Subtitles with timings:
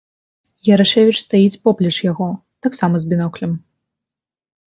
[0.75, 2.29] Ярашэвіч стаіць поплеч яго
[2.67, 3.53] таксама з біноклем.